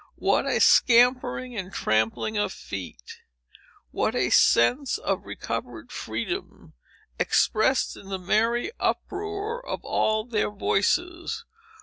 [0.15, 6.73] —what a scampering and trampling of feet!—what a sense of recovered freedom,
[7.19, 11.45] expressed in the merry uproar of all their voices!